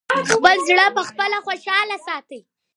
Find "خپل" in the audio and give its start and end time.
0.31-0.57